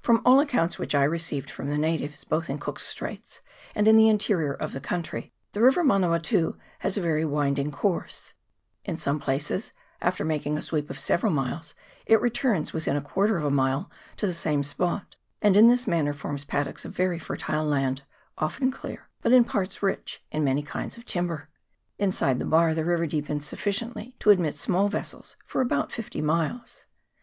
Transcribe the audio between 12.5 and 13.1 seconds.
within a